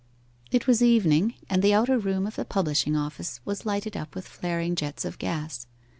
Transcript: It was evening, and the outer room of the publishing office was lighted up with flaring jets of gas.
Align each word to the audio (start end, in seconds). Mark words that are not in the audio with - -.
It 0.49 0.65
was 0.65 0.81
evening, 0.81 1.35
and 1.47 1.61
the 1.61 1.75
outer 1.75 1.95
room 1.99 2.25
of 2.25 2.35
the 2.35 2.43
publishing 2.43 2.95
office 2.95 3.39
was 3.45 3.67
lighted 3.67 3.95
up 3.95 4.15
with 4.15 4.27
flaring 4.27 4.73
jets 4.75 5.05
of 5.05 5.19
gas. 5.19 5.67